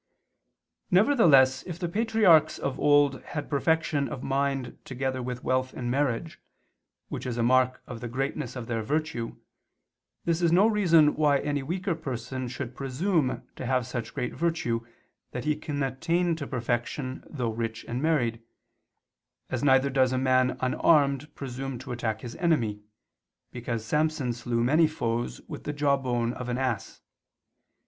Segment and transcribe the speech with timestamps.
[0.89, 6.39] Nevertheless if the patriarchs of old had perfection of mind together with wealth and marriage,
[7.09, 9.35] which is a mark of the greatness of their virtue,
[10.25, 14.83] this is no reason why any weaker person should presume to have such great virtue
[15.33, 18.41] that he can attain to perfection though rich and married;
[19.51, 22.81] as neither does a man unarmed presume to attack his enemy,
[23.51, 27.03] because Samson slew many foes with the jaw bone of an ass.